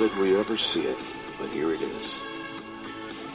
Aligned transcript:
did 0.00 0.16
we 0.16 0.34
ever 0.34 0.56
see 0.56 0.80
it, 0.80 0.96
but 1.38 1.52
here 1.52 1.74
it 1.74 1.82
is. 1.82 2.18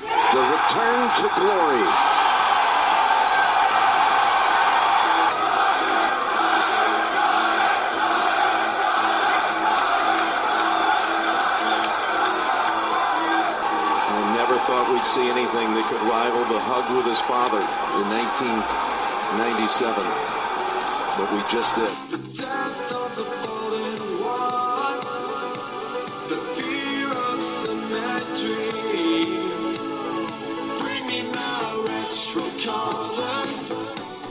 The 0.02 0.42
return 0.42 1.10
to 1.14 1.30
glory. 1.38 1.86
I 14.10 14.34
never 14.36 14.58
thought 14.66 14.90
we'd 14.92 15.06
see 15.06 15.30
anything 15.30 15.70
that 15.76 15.86
could 15.88 16.02
rival 16.10 16.46
the 16.52 16.60
hug 16.66 16.90
with 16.98 17.06
his 17.06 17.22
father 17.22 17.62
in 17.62 18.10
1997, 18.10 20.04
but 21.16 21.30
we 21.32 21.44
just 21.48 21.76
did. 21.76 22.45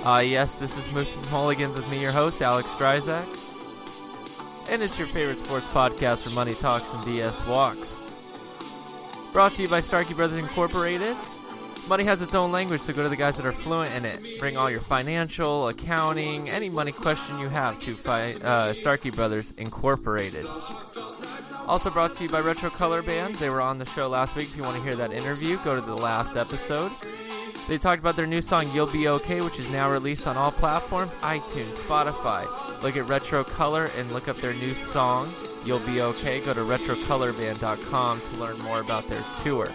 Uh, 0.05 0.19
yes, 0.19 0.53
this 0.55 0.77
is 0.77 0.91
Moose's 0.93 1.31
Mulligans 1.33 1.75
with 1.77 1.89
me, 1.89 1.99
your 2.01 2.13
host, 2.13 2.43
Alex 2.43 2.71
Stryzak. 2.71 3.25
And 4.69 4.83
it's 4.83 4.99
your 4.99 5.09
favorite 5.09 5.39
sports 5.39 5.67
podcast 5.69 6.23
for 6.25 6.31
money 6.31 6.53
talks 6.55 6.93
and 6.93 7.03
BS 7.05 7.47
walks. 7.49 7.97
Brought 9.33 9.55
to 9.55 9.63
you 9.63 9.69
by 9.69 9.81
Starkey 9.81 10.13
Brothers 10.13 10.39
Incorporated. 10.39 11.17
Money 11.89 12.05
has 12.05 12.21
its 12.21 12.35
own 12.35 12.53
language, 12.53 12.81
so 12.83 12.93
go 12.93 13.03
to 13.03 13.09
the 13.09 13.17
guys 13.17 13.37
that 13.37 13.47
are 13.47 13.53
fluent 13.53 13.95
in 13.95 14.05
it. 14.05 14.39
Bring 14.39 14.57
all 14.57 14.71
your 14.71 14.81
financial, 14.81 15.69
accounting, 15.69 16.51
any 16.51 16.69
money 16.69 16.93
question 16.93 17.39
you 17.39 17.49
have 17.49 17.81
to 17.81 17.95
fi- 17.95 18.35
uh, 18.43 18.75
Starkey 18.75 19.11
Brothers 19.11 19.53
Incorporated. 19.57 20.47
Also 21.67 21.89
brought 21.91 22.15
to 22.17 22.25
you 22.25 22.29
by 22.29 22.41
Retro 22.41 22.69
Color 22.69 23.03
Band. 23.03 23.37
They 23.37 23.49
were 23.49 23.63
on 23.63 23.79
the 23.79 23.87
show 23.87 24.09
last 24.09 24.37
week. 24.37 24.49
If 24.49 24.57
you 24.57 24.63
want 24.63 24.77
to 24.77 24.83
hear 24.83 24.95
that 24.95 25.13
interview, 25.13 25.59
go 25.65 25.75
to 25.75 25.81
the 25.81 25.97
last 25.97 26.37
episode. 26.37 26.93
They 27.67 27.79
talked 27.79 28.01
about 28.01 28.17
their 28.17 28.27
new 28.27 28.43
song 28.43 28.69
"You'll 28.75 28.87
Be 28.87 29.09
Okay," 29.09 29.41
which 29.41 29.59
is 29.59 29.71
now 29.71 29.91
released 29.91 30.27
on 30.27 30.37
all 30.37 30.53
platforms: 30.53 31.15
iTunes, 31.23 31.77
Spotify. 31.77 32.47
Look 32.83 32.97
at 32.97 33.09
Retro 33.09 33.43
Color 33.43 33.91
and 33.97 34.13
look 34.13 34.29
up 34.29 34.37
their 34.37 34.53
new 34.53 34.75
song 34.75 35.33
"You'll 35.65 35.79
Be 35.79 36.03
Okay." 36.03 36.41
Go 36.41 36.53
to 36.53 36.61
retrocolorband.com 36.61 38.21
to 38.21 38.39
learn 38.39 38.59
more 38.59 38.81
about 38.81 39.09
their 39.09 39.23
tour. 39.43 39.71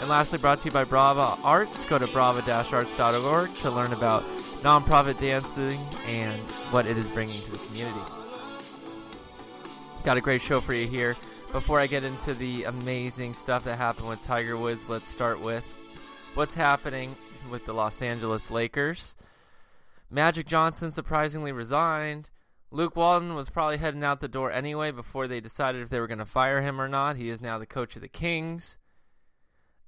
And 0.00 0.08
lastly, 0.08 0.38
brought 0.38 0.60
to 0.60 0.64
you 0.66 0.70
by 0.72 0.84
Brava 0.84 1.36
Arts. 1.44 1.84
Go 1.84 1.98
to 1.98 2.06
brava-arts.org 2.08 3.54
to 3.56 3.70
learn 3.70 3.92
about 3.92 4.24
nonprofit 4.62 5.20
dancing 5.20 5.78
and 6.06 6.40
what 6.72 6.86
it 6.86 6.96
is 6.96 7.06
bringing 7.06 7.40
to 7.42 7.52
the 7.52 7.58
community. 7.58 8.00
Got 10.04 10.16
a 10.16 10.20
great 10.20 10.42
show 10.42 10.60
for 10.60 10.74
you 10.74 10.88
here. 10.88 11.16
Before 11.52 11.78
I 11.80 11.86
get 11.86 12.04
into 12.04 12.34
the 12.34 12.64
amazing 12.64 13.34
stuff 13.34 13.64
that 13.64 13.76
happened 13.76 14.08
with 14.08 14.22
Tiger 14.24 14.56
Woods, 14.56 14.88
let's 14.88 15.10
start 15.10 15.40
with 15.40 15.64
what's 16.34 16.54
happening 16.54 17.16
with 17.50 17.66
the 17.66 17.72
Los 17.72 18.02
Angeles 18.02 18.50
Lakers. 18.50 19.16
Magic 20.10 20.46
Johnson 20.46 20.92
surprisingly 20.92 21.52
resigned. 21.52 22.30
Luke 22.70 22.96
Walton 22.96 23.34
was 23.34 23.50
probably 23.50 23.78
heading 23.78 24.04
out 24.04 24.20
the 24.20 24.28
door 24.28 24.50
anyway 24.50 24.90
before 24.90 25.26
they 25.26 25.40
decided 25.40 25.82
if 25.82 25.88
they 25.88 26.00
were 26.00 26.06
going 26.06 26.18
to 26.18 26.26
fire 26.26 26.60
him 26.60 26.80
or 26.80 26.88
not. 26.88 27.16
He 27.16 27.28
is 27.28 27.40
now 27.40 27.58
the 27.58 27.66
coach 27.66 27.96
of 27.96 28.02
the 28.02 28.08
Kings. 28.08 28.78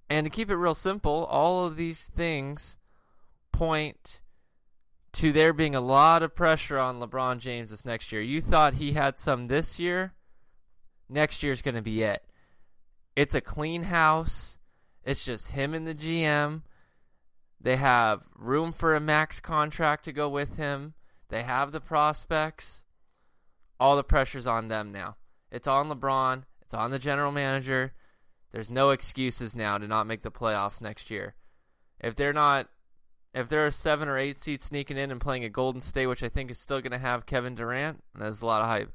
And 0.09 0.25
to 0.25 0.31
keep 0.31 0.51
it 0.51 0.57
real 0.57 0.75
simple, 0.75 1.25
all 1.27 1.67
of 1.67 1.77
these 1.77 2.07
things 2.07 2.79
point 3.53 4.21
to 5.13 5.33
there 5.33 5.53
being 5.53 5.75
a 5.75 5.81
lot 5.81 6.23
of 6.23 6.35
pressure 6.35 6.79
on 6.79 7.01
LeBron 7.01 7.39
James 7.39 7.71
this 7.71 7.85
next 7.85 8.13
year. 8.13 8.23
You 8.23 8.41
thought 8.41 8.75
he 8.75 8.93
had 8.93 9.19
some 9.19 9.49
this 9.49 9.79
year, 9.79 10.15
next 11.09 11.43
year's 11.43 11.63
going 11.63 11.75
to 11.75 11.83
be 11.83 12.03
it. 12.03 12.25
It's 13.17 13.35
a 13.35 13.41
clean 13.41 13.85
house. 13.85 14.57
It's 15.11 15.25
just 15.25 15.49
him 15.49 15.75
and 15.75 15.89
the 15.89 15.95
GM. 15.95 16.63
They 17.61 17.75
have 17.75 18.23
room 18.39 18.73
for 18.73 18.95
a 18.95 19.01
max 19.01 19.41
contract 19.41 20.05
to 20.05 20.13
go 20.13 20.29
with 20.29 20.57
him. 20.57 20.95
They 21.31 21.43
have 21.43 21.73
the 21.73 21.81
prospects. 21.81 22.85
All 23.81 23.97
the 23.97 24.05
pressure's 24.05 24.47
on 24.47 24.69
them 24.69 24.93
now. 24.93 25.17
It's 25.51 25.67
on 25.67 25.91
LeBron. 25.91 26.45
It's 26.63 26.75
on 26.75 26.93
the 26.93 27.01
general 27.01 27.33
manager. 27.33 27.93
There's 28.53 28.71
no 28.71 28.91
excuses 28.91 29.57
now 29.57 29.79
to 29.79 29.89
not 29.89 30.07
make 30.07 30.23
the 30.23 30.31
playoffs 30.31 30.81
next 30.81 31.11
year. 31.11 31.35
If 31.99 32.15
they're 32.15 32.33
not, 32.33 32.69
if 33.35 33.49
they're 33.49 33.67
a 33.67 33.73
seven 33.73 34.09
or 34.09 34.17
eight 34.17 34.39
seed 34.39 34.63
sneaking 34.63 34.97
in 34.97 35.11
and 35.11 35.21
playing 35.21 35.43
a 35.43 35.49
Golden 35.49 35.81
State, 35.81 36.07
which 36.07 36.23
I 36.23 36.29
think 36.29 36.53
is 36.53 36.59
still 36.59 36.81
going 36.81 36.93
to 36.93 36.99
have 36.99 37.27
Kevin 37.27 37.57
Durant, 37.57 38.05
and 38.15 38.23
there's 38.23 38.43
a 38.43 38.47
lot 38.47 38.63
of 38.63 38.69
hype, 38.69 38.93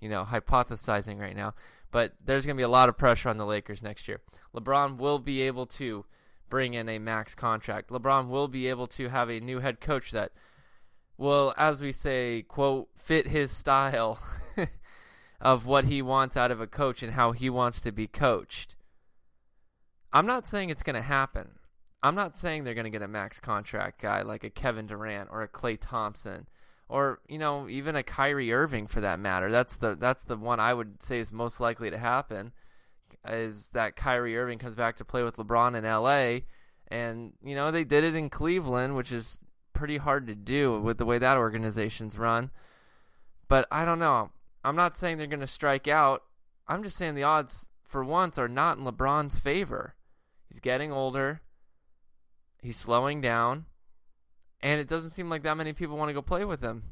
you 0.00 0.08
know, 0.08 0.24
hypothesizing 0.24 1.20
right 1.20 1.36
now. 1.36 1.52
But 1.90 2.12
there's 2.24 2.44
going 2.44 2.56
to 2.56 2.60
be 2.60 2.64
a 2.64 2.68
lot 2.68 2.88
of 2.88 2.98
pressure 2.98 3.28
on 3.28 3.38
the 3.38 3.46
Lakers 3.46 3.82
next 3.82 4.08
year. 4.08 4.20
LeBron 4.54 4.98
will 4.98 5.18
be 5.18 5.42
able 5.42 5.66
to 5.66 6.04
bring 6.50 6.74
in 6.74 6.88
a 6.88 6.98
max 6.98 7.34
contract. 7.34 7.90
LeBron 7.90 8.28
will 8.28 8.48
be 8.48 8.68
able 8.68 8.86
to 8.88 9.08
have 9.08 9.30
a 9.30 9.40
new 9.40 9.60
head 9.60 9.80
coach 9.80 10.10
that 10.12 10.32
will, 11.16 11.54
as 11.56 11.80
we 11.80 11.92
say, 11.92 12.44
quote, 12.48 12.88
fit 12.96 13.28
his 13.28 13.50
style 13.50 14.18
of 15.40 15.66
what 15.66 15.86
he 15.86 16.02
wants 16.02 16.36
out 16.36 16.50
of 16.50 16.60
a 16.60 16.66
coach 16.66 17.02
and 17.02 17.14
how 17.14 17.32
he 17.32 17.50
wants 17.50 17.80
to 17.80 17.92
be 17.92 18.06
coached. 18.06 18.74
I'm 20.12 20.26
not 20.26 20.48
saying 20.48 20.70
it's 20.70 20.82
going 20.82 20.96
to 20.96 21.02
happen. 21.02 21.50
I'm 22.02 22.14
not 22.14 22.36
saying 22.36 22.64
they're 22.64 22.74
going 22.74 22.84
to 22.84 22.90
get 22.90 23.02
a 23.02 23.08
max 23.08 23.40
contract 23.40 24.00
guy 24.00 24.22
like 24.22 24.44
a 24.44 24.50
Kevin 24.50 24.86
Durant 24.86 25.28
or 25.32 25.42
a 25.42 25.48
Klay 25.48 25.76
Thompson 25.80 26.46
or 26.88 27.20
you 27.28 27.38
know 27.38 27.68
even 27.68 27.96
a 27.96 28.02
Kyrie 28.02 28.52
Irving 28.52 28.86
for 28.86 29.00
that 29.00 29.20
matter. 29.20 29.50
That's 29.50 29.76
the 29.76 29.96
that's 29.96 30.24
the 30.24 30.36
one 30.36 30.60
I 30.60 30.72
would 30.72 31.02
say 31.02 31.18
is 31.18 31.32
most 31.32 31.60
likely 31.60 31.90
to 31.90 31.98
happen 31.98 32.52
is 33.26 33.68
that 33.70 33.96
Kyrie 33.96 34.38
Irving 34.38 34.58
comes 34.58 34.74
back 34.74 34.96
to 34.96 35.04
play 35.04 35.22
with 35.22 35.36
LeBron 35.36 35.76
in 35.76 35.84
LA 35.84 36.46
and 36.90 37.32
you 37.42 37.54
know 37.54 37.70
they 37.70 37.84
did 37.84 38.04
it 38.04 38.14
in 38.14 38.30
Cleveland 38.30 38.96
which 38.96 39.12
is 39.12 39.38
pretty 39.72 39.98
hard 39.98 40.26
to 40.26 40.34
do 40.34 40.80
with 40.80 40.98
the 40.98 41.04
way 41.04 41.18
that 41.18 41.36
organization's 41.36 42.18
run. 42.18 42.50
But 43.46 43.66
I 43.70 43.84
don't 43.84 44.00
know. 44.00 44.30
I'm 44.64 44.76
not 44.76 44.96
saying 44.96 45.18
they're 45.18 45.26
going 45.26 45.40
to 45.40 45.46
strike 45.46 45.86
out. 45.86 46.24
I'm 46.66 46.82
just 46.82 46.96
saying 46.96 47.14
the 47.14 47.22
odds 47.22 47.68
for 47.84 48.04
once 48.04 48.38
are 48.38 48.48
not 48.48 48.76
in 48.76 48.84
LeBron's 48.84 49.38
favor. 49.38 49.94
He's 50.48 50.60
getting 50.60 50.92
older. 50.92 51.40
He's 52.60 52.76
slowing 52.76 53.20
down, 53.20 53.66
and 54.60 54.80
it 54.80 54.88
doesn't 54.88 55.10
seem 55.10 55.30
like 55.30 55.42
that 55.42 55.56
many 55.56 55.72
people 55.72 55.96
want 55.96 56.08
to 56.08 56.14
go 56.14 56.22
play 56.22 56.44
with 56.44 56.62
him. 56.62 56.82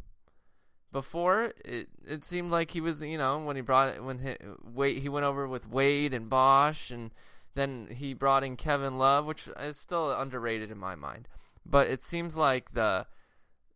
Before 0.92 1.52
it, 1.64 1.88
it 2.06 2.24
seemed 2.24 2.50
like 2.50 2.70
he 2.70 2.80
was, 2.80 3.02
you 3.02 3.18
know, 3.18 3.38
when 3.40 3.56
he 3.56 3.62
brought 3.62 4.02
when 4.02 4.18
he, 4.20 4.36
Wade, 4.62 5.02
he 5.02 5.08
went 5.08 5.26
over 5.26 5.46
with 5.46 5.68
Wade 5.68 6.14
and 6.14 6.30
Bosh, 6.30 6.90
and 6.90 7.10
then 7.54 7.88
he 7.90 8.14
brought 8.14 8.44
in 8.44 8.56
Kevin 8.56 8.96
Love, 8.98 9.26
which 9.26 9.48
is 9.60 9.76
still 9.76 10.12
underrated 10.12 10.70
in 10.70 10.78
my 10.78 10.94
mind. 10.94 11.28
But 11.64 11.88
it 11.88 12.02
seems 12.02 12.36
like 12.36 12.72
the 12.72 13.06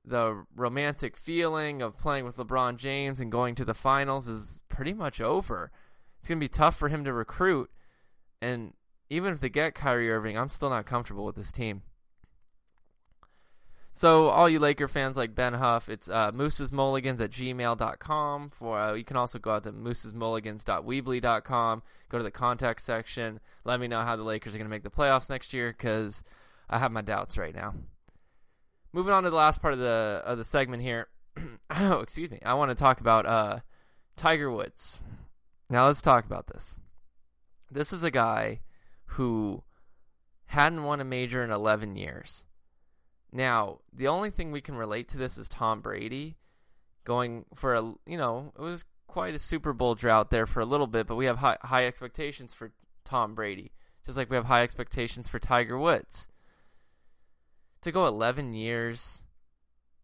the 0.04 0.44
romantic 0.56 1.16
feeling 1.16 1.82
of 1.82 1.98
playing 1.98 2.24
with 2.24 2.36
LeBron 2.36 2.76
James 2.76 3.20
and 3.20 3.30
going 3.30 3.54
to 3.56 3.64
the 3.64 3.74
finals 3.74 4.28
is 4.28 4.62
pretty 4.68 4.94
much 4.94 5.20
over. 5.20 5.70
It's 6.20 6.28
gonna 6.28 6.40
be 6.40 6.48
tough 6.48 6.76
for 6.76 6.88
him 6.88 7.04
to 7.04 7.12
recruit, 7.12 7.70
and 8.40 8.72
even 9.10 9.32
if 9.32 9.40
they 9.40 9.48
get 9.48 9.74
Kyrie 9.74 10.10
Irving, 10.10 10.38
I'm 10.38 10.48
still 10.48 10.70
not 10.70 10.86
comfortable 10.86 11.26
with 11.26 11.36
this 11.36 11.52
team. 11.52 11.82
So, 14.00 14.28
all 14.28 14.48
you 14.48 14.60
Laker 14.60 14.88
fans 14.88 15.18
like 15.18 15.34
Ben 15.34 15.52
Huff, 15.52 15.90
it's 15.90 16.08
uh, 16.08 16.32
moosesmulligans 16.32 17.20
at 17.20 17.32
gmail.com. 17.32 18.48
For, 18.48 18.78
uh, 18.78 18.94
you 18.94 19.04
can 19.04 19.18
also 19.18 19.38
go 19.38 19.50
out 19.50 19.64
to 19.64 19.72
moosesmulligans.weebly.com, 19.72 21.82
go 22.08 22.16
to 22.16 22.24
the 22.24 22.30
contact 22.30 22.80
section. 22.80 23.40
Let 23.64 23.78
me 23.78 23.88
know 23.88 24.00
how 24.00 24.16
the 24.16 24.22
Lakers 24.22 24.54
are 24.54 24.58
going 24.58 24.64
to 24.64 24.70
make 24.70 24.84
the 24.84 24.90
playoffs 24.90 25.28
next 25.28 25.52
year 25.52 25.74
because 25.76 26.22
I 26.70 26.78
have 26.78 26.92
my 26.92 27.02
doubts 27.02 27.36
right 27.36 27.54
now. 27.54 27.74
Moving 28.94 29.12
on 29.12 29.24
to 29.24 29.30
the 29.30 29.36
last 29.36 29.60
part 29.60 29.74
of 29.74 29.80
the 29.80 30.22
of 30.24 30.38
the 30.38 30.44
segment 30.44 30.82
here. 30.82 31.08
oh, 31.70 32.00
excuse 32.00 32.30
me. 32.30 32.38
I 32.42 32.54
want 32.54 32.70
to 32.70 32.74
talk 32.74 33.03
about 33.03 33.26
uh, 33.26 33.58
Tiger 34.16 34.50
Woods. 34.50 34.98
Now, 35.68 35.88
let's 35.88 36.00
talk 36.00 36.24
about 36.24 36.46
this. 36.46 36.78
This 37.70 37.92
is 37.92 38.03
a 38.03 38.10
guy 38.10 38.60
who 39.04 39.62
hadn't 40.46 40.84
won 40.84 41.03
a 41.03 41.04
major 41.04 41.44
in 41.44 41.50
11 41.50 41.96
years. 41.96 42.46
Now, 43.32 43.78
the 43.92 44.09
only 44.09 44.30
thing 44.30 44.50
we 44.50 44.60
can 44.60 44.74
relate 44.74 45.09
to 45.09 45.18
this 45.18 45.38
is 45.38 45.48
Tom 45.48 45.80
Brady 45.80 46.36
going 47.04 47.44
for 47.54 47.74
a, 47.74 47.82
you 48.06 48.16
know, 48.16 48.53
it 48.59 48.62
was 48.62 48.84
quite 49.06 49.34
a 49.34 49.38
Super 49.38 49.72
Bowl 49.72 49.94
drought 49.94 50.30
there 50.30 50.47
for 50.47 50.60
a 50.60 50.66
little 50.66 50.86
bit, 50.86 51.06
but 51.06 51.16
we 51.16 51.27
have 51.27 51.38
high, 51.38 51.56
high 51.62 51.86
expectations 51.86 52.53
for 52.53 52.72
Tom 53.04 53.34
Brady, 53.34 53.72
just 54.04 54.18
like 54.18 54.30
we 54.30 54.36
have 54.36 54.47
high 54.47 54.62
expectations 54.62 55.28
for 55.28 55.38
Tiger 55.38 55.78
Woods. 55.78 56.28
To 57.82 57.92
go 57.92 58.06
11 58.06 58.53
years 58.53 59.22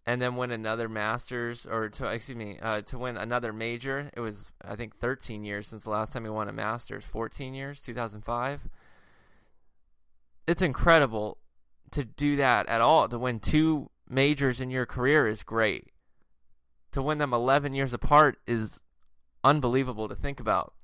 and 0.07 0.23
then 0.23 0.37
win 0.37 0.51
another 0.51 0.89
Masters, 0.89 1.67
or 1.67 1.89
to, 1.91 2.07
excuse 2.07 2.39
me, 2.39 2.59
uh, 2.63 2.81
to 2.83 2.97
win 2.97 3.17
another 3.17 3.53
major, 3.53 4.09
it 4.15 4.21
was, 4.21 4.51
I 4.63 4.77
think, 4.77 4.97
13 4.97 5.45
years 5.45 5.69
since 5.69 5.83
the 5.83 5.91
last 5.91 6.13
time 6.13 6.25
he 6.25 6.31
won 6.31 6.49
a 6.49 6.53
Masters, 6.53 7.05
14 7.05 7.55
years, 7.55 7.81
2005 7.81 8.69
it's 10.47 10.63
incredible 10.63 11.39
to 11.93 12.05
do 12.05 12.37
that 12.37 12.69
at 12.69 12.81
all. 12.81 13.09
To 13.09 13.19
win 13.19 13.41
two 13.41 13.91
majors 14.09 14.61
in 14.61 14.71
your 14.71 14.87
career 14.87 15.27
is 15.27 15.43
great. 15.43 15.91
To 16.93 17.03
win 17.03 17.19
them 17.19 17.35
11 17.35 17.75
years 17.75 17.93
apart 17.93 18.39
is 18.47 18.83
unbelievable 19.45 20.09
to 20.09 20.15
think 20.15 20.41
about. 20.41 20.75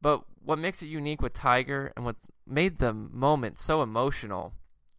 But 0.00 0.24
what 0.44 0.58
makes 0.58 0.82
it 0.82 0.86
unique 0.86 1.22
with 1.22 1.32
Tiger 1.32 1.92
and 1.96 2.04
what 2.04 2.16
made 2.46 2.78
the 2.78 2.92
moment 2.92 3.58
so 3.58 3.82
emotional 3.82 4.52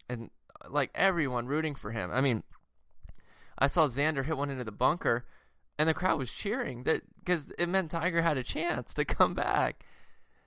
and 0.10 0.32
like 0.70 0.90
everyone 0.96 1.46
rooting 1.46 1.76
for 1.76 1.92
him. 1.92 2.10
I 2.12 2.22
mean, 2.22 2.44
I 3.58 3.68
saw 3.68 3.88
Xander 3.88 4.26
hit 4.26 4.38
one 4.38 4.50
into 4.50 4.64
the 4.64 4.72
bunker 4.72 5.26
and 5.78 5.88
the 5.88 5.94
crowd 5.94 6.18
was 6.18 6.32
cheering 6.32 6.84
that 6.84 7.02
because 7.20 7.52
it 7.60 7.70
meant 7.70 7.92
Tiger 7.92 8.22
had 8.22 8.38
a 8.38 8.44
chance 8.44 8.94
to 8.96 9.06
come 9.06 9.34
back. 9.34 9.86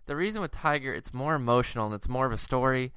The 0.07 0.17
reason 0.17 0.43
with 0.43 0.51
Tiger 0.51 0.93
it's 0.93 1.15
more 1.15 1.35
emotional 1.35 1.87
and 1.87 1.95
it's 1.95 2.09
more 2.09 2.27
of 2.27 2.33
a 2.33 2.39
story 2.39 2.93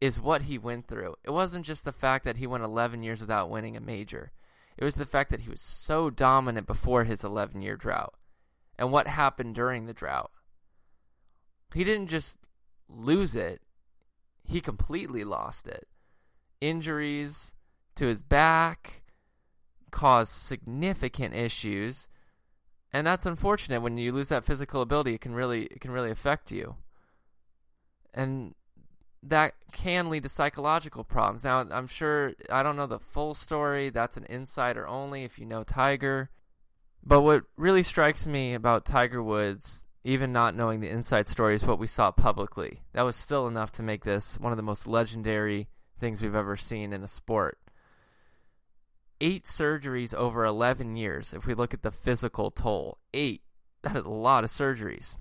is 0.00 0.20
what 0.20 0.42
he 0.42 0.58
went 0.58 0.86
through. 0.86 1.14
It 1.24 1.30
wasn't 1.30 1.66
just 1.66 1.84
the 1.84 1.92
fact 1.92 2.24
that 2.24 2.36
he 2.36 2.46
went 2.46 2.64
11 2.64 3.02
years 3.02 3.20
without 3.20 3.50
winning 3.50 3.76
a 3.76 3.80
major. 3.80 4.32
It 4.76 4.84
was 4.84 4.96
the 4.96 5.06
fact 5.06 5.30
that 5.30 5.42
he 5.42 5.48
was 5.48 5.60
so 5.60 6.10
dominant 6.10 6.66
before 6.66 7.04
his 7.04 7.22
11 7.22 7.62
year 7.62 7.76
drought 7.76 8.14
and 8.78 8.90
what 8.90 9.06
happened 9.06 9.54
during 9.54 9.86
the 9.86 9.94
drought. 9.94 10.30
He 11.72 11.84
didn't 11.84 12.08
just 12.08 12.38
lose 12.88 13.34
it, 13.34 13.62
he 14.44 14.60
completely 14.60 15.24
lost 15.24 15.66
it. 15.66 15.88
Injuries 16.60 17.54
to 17.96 18.06
his 18.06 18.22
back 18.22 19.02
caused 19.90 20.32
significant 20.32 21.34
issues. 21.34 22.08
And 22.92 23.06
that's 23.06 23.26
unfortunate 23.26 23.82
when 23.82 23.96
you 23.96 24.12
lose 24.12 24.28
that 24.28 24.44
physical 24.44 24.82
ability 24.82 25.14
it 25.14 25.20
can 25.20 25.34
really 25.34 25.64
it 25.64 25.80
can 25.80 25.90
really 25.90 26.10
affect 26.10 26.50
you. 26.52 26.76
And 28.12 28.54
that 29.28 29.54
can 29.72 30.10
lead 30.10 30.22
to 30.22 30.28
psychological 30.28 31.02
problems. 31.04 31.44
Now, 31.44 31.66
I'm 31.70 31.86
sure 31.86 32.34
I 32.50 32.62
don't 32.62 32.76
know 32.76 32.86
the 32.86 32.98
full 32.98 33.34
story. 33.34 33.90
That's 33.90 34.16
an 34.16 34.26
insider 34.28 34.86
only 34.86 35.24
if 35.24 35.38
you 35.38 35.46
know 35.46 35.64
Tiger. 35.64 36.30
But 37.02 37.22
what 37.22 37.44
really 37.56 37.82
strikes 37.82 38.26
me 38.26 38.54
about 38.54 38.84
Tiger 38.84 39.22
Woods, 39.22 39.86
even 40.04 40.32
not 40.32 40.54
knowing 40.54 40.80
the 40.80 40.90
inside 40.90 41.28
story, 41.28 41.54
is 41.54 41.66
what 41.66 41.78
we 41.78 41.86
saw 41.86 42.10
publicly. 42.10 42.80
That 42.92 43.02
was 43.02 43.16
still 43.16 43.46
enough 43.46 43.72
to 43.72 43.82
make 43.82 44.04
this 44.04 44.38
one 44.38 44.52
of 44.52 44.56
the 44.56 44.62
most 44.62 44.86
legendary 44.86 45.68
things 45.98 46.22
we've 46.22 46.34
ever 46.34 46.56
seen 46.56 46.92
in 46.92 47.02
a 47.02 47.08
sport. 47.08 47.58
Eight 49.20 49.44
surgeries 49.44 50.12
over 50.14 50.44
11 50.44 50.96
years, 50.96 51.32
if 51.32 51.46
we 51.46 51.54
look 51.54 51.72
at 51.72 51.82
the 51.82 51.90
physical 51.90 52.50
toll. 52.50 52.98
Eight. 53.12 53.42
That 53.82 53.96
is 53.96 54.06
a 54.06 54.10
lot 54.10 54.44
of 54.44 54.50
surgeries. 54.50 55.18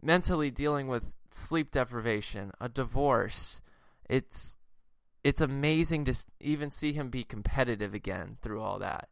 Mentally 0.00 0.50
dealing 0.50 0.86
with 0.86 1.12
sleep 1.34 1.70
deprivation, 1.70 2.52
a 2.60 2.68
divorce. 2.68 3.60
It's 4.08 4.56
it's 5.24 5.40
amazing 5.40 6.04
to 6.06 6.14
even 6.40 6.70
see 6.70 6.92
him 6.92 7.08
be 7.08 7.22
competitive 7.22 7.94
again 7.94 8.38
through 8.42 8.60
all 8.60 8.80
that. 8.80 9.08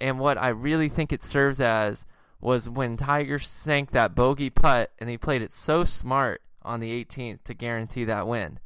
And 0.00 0.18
what 0.18 0.38
I 0.38 0.48
really 0.48 0.88
think 0.88 1.12
it 1.12 1.24
serves 1.24 1.60
as 1.60 2.06
was 2.40 2.68
when 2.68 2.96
Tiger 2.96 3.38
sank 3.38 3.90
that 3.90 4.14
bogey 4.14 4.50
putt 4.50 4.92
and 4.98 5.10
he 5.10 5.18
played 5.18 5.42
it 5.42 5.52
so 5.52 5.84
smart 5.84 6.42
on 6.62 6.80
the 6.80 7.04
18th 7.04 7.44
to 7.44 7.54
guarantee 7.54 8.04
that 8.04 8.28
win. 8.28 8.60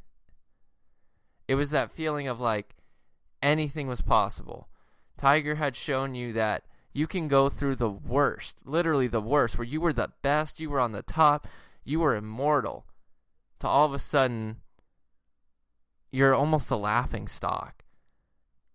It 1.47 1.55
was 1.55 1.71
that 1.71 1.91
feeling 1.91 2.27
of 2.27 2.39
like 2.39 2.75
anything 3.41 3.87
was 3.87 4.01
possible. 4.01 4.67
Tiger 5.17 5.55
had 5.55 5.75
shown 5.75 6.15
you 6.15 6.33
that 6.33 6.63
you 6.93 7.07
can 7.07 7.27
go 7.27 7.47
through 7.47 7.75
the 7.75 7.89
worst, 7.89 8.57
literally 8.65 9.07
the 9.07 9.21
worst, 9.21 9.57
where 9.57 9.67
you 9.67 9.79
were 9.79 9.93
the 9.93 10.11
best, 10.21 10.59
you 10.59 10.69
were 10.69 10.79
on 10.79 10.91
the 10.91 11.03
top, 11.03 11.47
you 11.83 11.99
were 11.99 12.15
immortal, 12.15 12.85
to 13.59 13.67
all 13.67 13.85
of 13.85 13.93
a 13.93 13.99
sudden 13.99 14.57
you're 16.11 16.35
almost 16.35 16.69
a 16.69 16.75
laughing 16.75 17.27
stock 17.27 17.83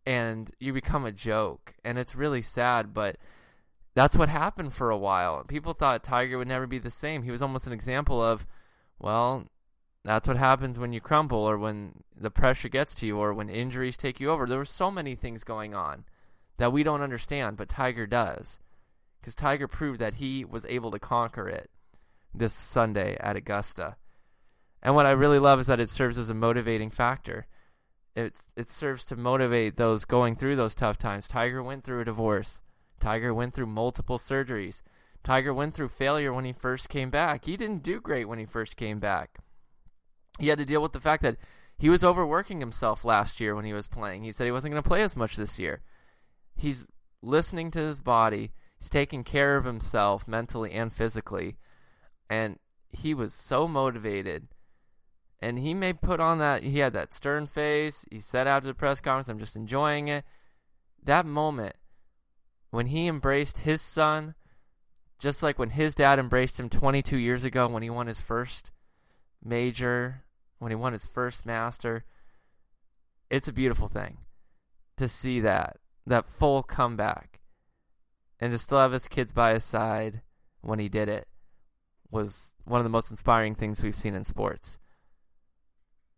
and 0.07 0.51
you 0.59 0.73
become 0.73 1.05
a 1.05 1.13
joke 1.13 1.75
and 1.85 1.99
it's 1.99 2.15
really 2.15 2.41
sad 2.41 2.95
but 2.95 3.17
that's 3.95 4.17
what 4.17 4.29
happened 4.29 4.75
for 4.75 4.91
a 4.91 4.97
while. 4.97 5.43
People 5.45 5.73
thought 5.73 6.05
tiger 6.05 6.37
would 6.37 6.49
never 6.49 6.67
be 6.67 6.79
the 6.79 6.91
same. 6.91 7.23
He 7.23 7.31
was 7.31 7.41
almost 7.41 7.67
an 7.67 7.73
example 7.73 8.23
of 8.23 8.47
well 8.99 9.47
that's 10.05 10.29
what 10.29 10.37
happens 10.37 10.79
when 10.79 10.93
you 10.93 11.01
crumble 11.01 11.39
or 11.39 11.59
when 11.59 12.05
the 12.17 12.31
pressure 12.31 12.69
gets 12.69 12.95
to 12.97 13.07
you 13.07 13.19
or 13.19 13.35
when 13.35 13.49
injuries 13.49 13.97
take 13.97 14.21
you 14.21 14.31
over. 14.31 14.47
There 14.47 14.59
were 14.59 14.65
so 14.65 14.91
many 14.91 15.15
things 15.15 15.45
going 15.45 15.75
on 15.75 16.05
that 16.59 16.73
we 16.73 16.83
don't 16.83 17.03
understand 17.03 17.57
but 17.57 17.69
tiger 17.69 18.07
does 18.07 18.61
because 19.21 19.35
tiger 19.35 19.67
proved 19.67 20.01
that 20.01 20.15
he 20.15 20.45
was 20.45 20.65
able 20.67 20.93
to 20.93 20.99
conquer 20.99 21.49
it 21.49 21.71
this 22.35 22.53
Sunday 22.53 23.17
at 23.21 23.37
Augusta. 23.37 23.97
And 24.83 24.95
what 24.95 25.07
I 25.07 25.13
really 25.13 25.39
love 25.39 25.59
is 25.61 25.67
that 25.67 25.81
it 25.81 25.91
serves 25.91 26.19
as 26.19 26.31
a 26.31 26.35
motivating 26.35 26.91
factor. 26.91 27.47
It 28.15 28.37
it 28.57 28.69
serves 28.69 29.05
to 29.07 29.17
motivate 29.17 29.77
those 29.77 30.05
going 30.05 30.37
through 30.37 30.57
those 30.57 30.75
tough 30.75 30.97
times. 30.97 31.29
Tiger 31.29 31.63
went 31.63 31.85
through 31.85 32.01
a 32.01 32.05
divorce. 32.05 32.61
Tiger 33.01 33.35
went 33.35 33.53
through 33.55 33.67
multiple 33.67 34.19
surgeries. 34.19 34.83
Tiger 35.23 35.53
went 35.53 35.75
through 35.75 35.89
failure 35.89 36.33
when 36.33 36.45
he 36.45 36.53
first 36.53 36.89
came 36.89 37.11
back. 37.11 37.45
He 37.45 37.57
didn't 37.57 37.83
do 37.83 38.01
great 38.01 38.29
when 38.29 38.39
he 38.39 38.45
first 38.45 38.77
came 38.77 39.01
back. 39.01 39.39
He 40.39 40.49
had 40.49 40.59
to 40.59 40.65
deal 40.65 40.81
with 40.81 40.93
the 40.93 41.01
fact 41.01 41.23
that 41.23 41.37
he 41.79 41.91
was 41.91 42.05
overworking 42.05 42.61
himself 42.61 43.05
last 43.05 43.41
year 43.41 43.55
when 43.55 43.65
he 43.65 43.73
was 43.73 43.89
playing. 43.89 44.23
He 44.23 44.33
said 44.33 44.45
he 44.45 44.53
wasn't 44.53 44.73
going 44.73 44.83
to 44.83 44.89
play 44.89 45.03
as 45.03 45.17
much 45.17 45.37
this 45.37 45.59
year. 45.59 45.83
He's 46.55 46.87
listening 47.23 47.71
to 47.73 47.81
his 47.81 48.01
body. 48.01 48.53
He's 48.79 48.89
taking 48.89 49.25
care 49.25 49.57
of 49.57 49.65
himself 49.65 50.29
mentally 50.29 50.73
and 50.73 50.93
physically 50.93 51.57
and 52.29 52.59
he 52.91 53.15
was 53.15 53.35
so 53.35 53.69
motivated. 53.69 54.49
And 55.41 55.59
he 55.59 55.75
may 55.75 55.93
put 55.93 56.19
on 56.19 56.39
that, 56.39 56.63
he 56.63 56.79
had 56.79 56.95
that 56.95 57.15
stern 57.15 57.47
face. 57.47 58.07
He 58.11 58.21
said 58.21 58.47
after 58.47 58.69
the 58.69 58.75
press 58.75 59.01
conference, 59.01 59.29
I'm 59.29 59.39
just 59.39 59.57
enjoying 59.57 60.09
it. 60.09 60.25
That 61.05 61.27
moment 61.27 61.77
when 62.71 62.87
he 62.87 63.07
embraced 63.07 63.59
his 63.59 63.83
son, 63.83 64.35
just 65.19 65.43
like 65.43 65.59
when 65.59 65.71
his 65.71 65.95
dad 65.95 66.19
embraced 66.19 66.59
him 66.59 66.69
22 66.69 67.17
years 67.17 67.45
ago 67.45 67.69
when 67.69 67.83
he 67.83 67.91
won 67.91 68.07
his 68.07 68.21
first 68.21 68.71
major, 69.43 70.25
when 70.59 70.71
he 70.71 70.77
won 70.77 70.93
his 70.93 71.05
first 71.05 71.47
master, 71.47 72.05
it's 73.31 73.49
a 73.49 73.53
beautiful 73.53 73.89
thing 73.89 74.19
to 74.97 75.07
see 75.07 75.41
that, 75.41 75.77
that 76.07 76.29
full 76.29 76.63
comeback. 76.63 77.41
And 78.39 78.53
to 78.53 78.59
still 78.59 78.79
have 78.79 78.93
his 78.93 79.09
kids 79.09 79.33
by 79.33 79.55
his 79.55 79.65
side 79.65 80.21
when 80.61 80.79
he 80.79 80.91
did 80.91 81.09
it 81.09 81.27
was 82.17 82.55
one 82.65 82.81
of 82.81 82.85
the 82.85 82.91
most 82.91 83.13
inspiring 83.13 83.55
things 83.55 83.83
we've 83.83 83.95
seen 83.95 84.15
in 84.17 84.25
sports. 84.25 84.81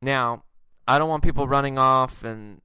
Now, 0.00 0.44
I 0.86 0.96
don't 0.96 1.10
want 1.10 1.22
people 1.22 1.46
running 1.46 1.76
off 1.76 2.24
and 2.24 2.62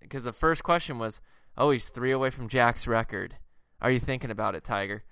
because 0.00 0.24
the 0.24 0.32
first 0.32 0.62
question 0.62 0.98
was, 0.98 1.22
"Oh, 1.56 1.70
he's 1.70 1.88
3 1.88 2.10
away 2.10 2.28
from 2.28 2.48
Jack's 2.48 2.86
record. 2.86 3.38
Are 3.80 3.90
you 3.90 3.98
thinking 3.98 4.30
about 4.30 4.54
it, 4.54 4.64
Tiger?" 4.64 5.04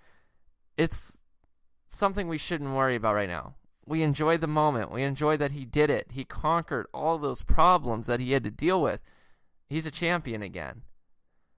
It's 0.76 1.16
something 1.88 2.28
we 2.28 2.37
shouldn't 2.37 2.75
worry 2.75 2.97
about 2.97 3.14
right 3.14 3.28
now. 3.28 3.54
We 3.87 4.02
enjoy 4.02 4.37
the 4.37 4.47
moment. 4.47 4.92
We 4.92 5.02
enjoy 5.02 5.37
that 5.38 5.52
he 5.52 5.64
did 5.64 5.90
it. 5.90 6.12
He 6.12 6.25
conquered 6.25 6.87
all 6.92 7.18
those 7.18 7.42
problems 7.42 8.06
that 8.06 8.21
he 8.21 8.33
had 8.33 8.44
to 8.44 8.50
deal 8.50 8.83
with. 8.83 9.00
He's 9.66 9.87
a 9.87 9.90
champion 9.90 10.42
again. 10.42 10.83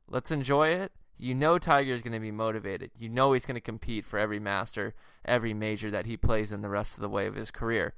Let's 0.07 0.31
enjoy 0.31 0.69
it 0.69 0.93
you 1.19 1.35
know 1.35 1.59
Tiger 1.59 1.92
is 1.92 2.02
going 2.02 2.12
to 2.12 2.21
be 2.21 2.31
motivated. 2.31 2.90
You 2.99 3.09
know 3.09 3.33
he's 3.33 3.47
going 3.47 3.54
to 3.54 3.61
compete 3.61 4.04
for 4.04 4.19
every 4.19 4.40
master, 4.40 4.95
every 5.25 5.54
major 5.54 5.90
that 5.90 6.07
he 6.07 6.16
plays 6.16 6.52
in 6.52 6.62
the 6.62 6.69
rest 6.69 6.95
of 6.95 7.00
the 7.00 7.09
way 7.09 7.26
of 7.26 7.35
his 7.35 7.50
career. 7.50 7.95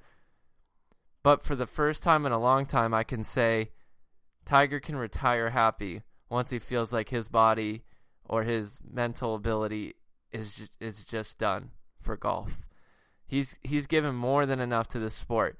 But 1.23 1.42
for 1.42 1.56
the 1.56 1.66
first 1.66 2.02
time 2.02 2.26
in 2.26 2.33
a 2.33 2.38
long 2.38 2.66
time, 2.66 2.92
I 2.92 3.02
can 3.02 3.25
say 3.25 3.71
Tiger 4.44 4.78
can 4.78 4.97
retire 4.97 5.50
happy 5.50 6.02
once 6.28 6.50
he 6.50 6.59
feels 6.59 6.92
like 6.92 7.09
his 7.09 7.28
body 7.28 7.85
or 8.26 8.42
his 8.42 8.78
mental 8.88 9.35
ability 9.35 9.94
is 10.33 10.54
ju- 10.54 10.66
is 10.80 11.04
just 11.04 11.38
done 11.38 11.71
for 12.02 12.16
golf. 12.16 12.59
He's 13.26 13.56
he's 13.62 13.87
given 13.87 14.14
more 14.14 14.44
than 14.44 14.61
enough 14.61 14.88
to 14.88 14.99
the 14.99 15.11
sport 15.11 15.59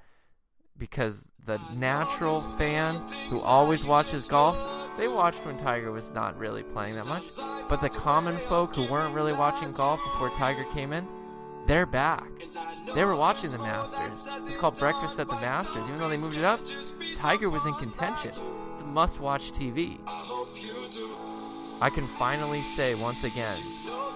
because 0.77 1.33
the 1.43 1.59
natural 1.77 2.41
fan 2.59 2.97
who 3.31 3.41
always 3.41 3.85
watches 3.85 4.29
golf 4.29 4.59
they 4.97 5.09
watched 5.09 5.45
when 5.45 5.59
Tiger 5.59 5.91
was 5.91 6.13
not 6.13 6.39
really 6.39 6.63
playing 6.63 6.95
that 6.95 7.07
much. 7.07 7.25
But 7.69 7.81
the 7.81 7.89
common 7.89 8.37
folk 8.37 8.75
who 8.75 8.91
weren't 8.91 9.15
really 9.15 9.33
watching 9.33 9.73
golf 9.73 10.03
before 10.03 10.31
Tiger 10.31 10.65
came 10.73 10.93
in, 10.93 11.07
they're 11.67 11.87
back. 11.87 12.29
They 12.95 13.05
were 13.05 13.17
watching 13.17 13.51
the 13.51 13.59
Masters. 13.59 14.29
It's 14.47 14.57
called 14.57 14.79
Breakfast 14.79 15.19
at 15.19 15.29
the 15.29 15.35
Masters. 15.35 15.83
Even 15.89 15.99
though 15.99 16.09
they 16.09 16.17
moved 16.17 16.37
it 16.37 16.45
up, 16.45 16.61
Tiger 17.17 17.49
was 17.49 17.65
in 17.67 17.75
contention. 17.75 18.33
It's 18.75 18.83
a 18.83 18.87
must 18.87 19.21
watch 19.21 19.53
TV. 19.53 19.99
I 21.81 21.91
can 21.91 22.07
finally 22.07 22.63
say 22.63 22.95
once 22.95 23.25
again 23.25 23.57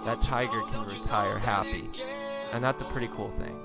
that 0.05 0.21
Tiger 0.23 0.61
can 0.71 0.85
retire 0.85 1.39
happy. 1.39 1.89
And 2.53 2.63
that's 2.63 2.83
a 2.83 2.87
pretty 2.87 3.09
cool 3.09 3.31
thing. 3.39 3.59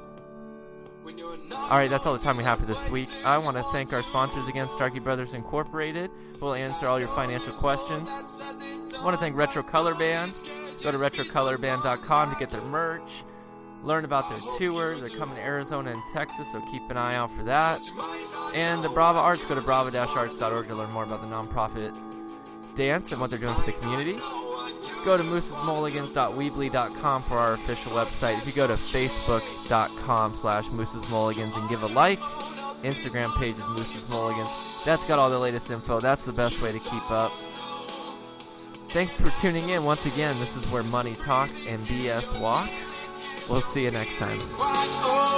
All 1.53 1.77
right, 1.77 1.89
that's 1.89 2.05
all 2.05 2.13
the 2.13 2.19
time 2.19 2.38
we 2.38 2.43
have 2.43 2.60
for 2.60 2.65
this 2.65 2.89
week. 2.89 3.10
I 3.25 3.38
want 3.38 3.57
to 3.57 3.63
thank 3.63 3.91
our 3.93 4.03
sponsors 4.03 4.48
again, 4.48 4.69
Starkey 4.69 5.00
Brothers 5.00 5.33
Incorporated. 5.33 6.10
We'll 6.39 6.53
answer 6.53 6.88
all 6.88 7.00
your 7.00 7.10
financial 7.10 7.53
questions. 7.53 8.10
I 8.10 9.03
want 9.03 9.13
to 9.13 9.17
thank 9.17 9.36
Retro 9.36 9.63
Color 9.63 9.95
Band. 9.95 10.33
Go 10.81 10.91
to 10.91 10.98
retrocolorband.com 10.98 12.33
to 12.33 12.39
get 12.39 12.50
their 12.50 12.62
merch, 12.62 13.24
learn 13.83 14.05
about 14.05 14.29
their 14.29 14.39
tour. 14.57 14.95
They're 14.95 15.10
coming 15.10 15.36
to 15.36 15.41
Arizona 15.41 15.91
and 15.91 16.01
Texas, 16.13 16.51
so 16.51 16.62
keep 16.72 16.89
an 16.89 16.98
eye 16.98 17.15
out 17.15 17.31
for 17.31 17.43
that. 17.43 17.81
And 18.53 18.83
the 18.83 18.89
Brava 18.89 19.19
Arts, 19.19 19.45
go 19.45 19.55
to 19.55 19.62
brava-arts.org 19.62 20.67
to 20.67 20.75
learn 20.75 20.91
more 20.91 21.03
about 21.03 21.22
the 21.22 21.27
nonprofit 21.27 21.98
dance 22.75 23.12
and 23.12 23.19
what 23.22 23.29
they're 23.29 23.39
doing 23.39 23.55
for 23.55 23.65
the 23.65 23.72
community. 23.74 24.19
Go 25.05 25.17
to 25.17 25.24
moosesmulligans.weebly.com 25.24 27.24
for 27.24 27.38
our 27.38 27.53
official 27.53 27.91
website. 27.91 28.38
If 28.38 28.48
you 28.48 28.53
go 28.53 28.67
to 28.67 28.74
facebook.com 28.74 30.33
slash 30.33 30.65
moosesmulligans 30.67 31.57
and 31.57 31.69
give 31.69 31.83
a 31.83 31.88
like, 31.88 32.19
Instagram 32.83 33.36
page 33.38 33.57
is 33.57 33.63
moosesmulligans. 33.63 34.86
That's 34.86 35.05
got 35.05 35.19
all 35.19 35.29
the 35.29 35.39
latest 35.39 35.72
info. 35.72 36.00
That's 36.00 36.24
the 36.24 36.33
best 36.33 36.62
way 36.62 36.72
to 36.72 36.79
keep 36.79 37.12
up. 37.12 37.31
Thanks 38.89 39.19
for 39.19 39.29
tuning 39.41 39.69
in 39.69 39.83
once 39.83 40.05
again. 40.05 40.39
This 40.39 40.55
is 40.55 40.63
where 40.72 40.83
money 40.83 41.15
talks 41.15 41.60
and 41.67 41.83
BS 41.86 42.39
walks. 42.39 43.10
We'll 43.50 43.62
see 43.62 43.83
you 43.83 43.91
next 43.91 44.17
time. 44.17 45.32